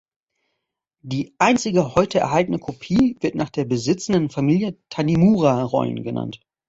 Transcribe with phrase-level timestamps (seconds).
[1.03, 6.39] Die einzige heute erhaltene Kopie wird nach der besitzenden Familie "Tanimura-Rollen" genannt.